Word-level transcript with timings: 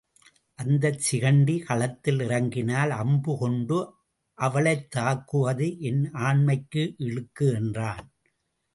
அந்தச் 0.59 1.03
சிகண்டி 1.07 1.55
களத்தில் 1.65 2.19
இறங்கினால் 2.19 2.91
அம்பு 2.97 3.37
கொண்டு 3.37 3.79
அவளைத்தாக்குவது 4.37 5.67
என் 5.81 6.03
ஆண்மைக்கு 6.21 6.85
இழுக்கு 6.99 7.47
என்றான். 7.53 8.05